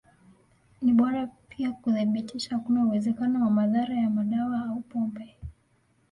Ni 0.81 0.93
bora 0.93 1.27
pia 1.49 1.71
kuthibitisha 1.71 2.49
hakuna 2.55 2.85
uwezekano 2.85 3.43
wa 3.45 3.51
madhara 3.51 3.95
ya 3.95 4.09
madawa 4.09 4.65
au 4.69 4.79
pombe. 4.81 5.37